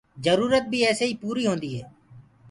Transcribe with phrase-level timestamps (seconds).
[0.25, 1.83] جرورت بيٚ ايسي ئي پوريٚ هونديٚ هي